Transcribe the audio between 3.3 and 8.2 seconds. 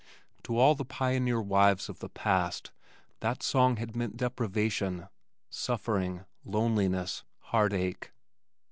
song had meant deprivation, suffering, loneliness, heart ache.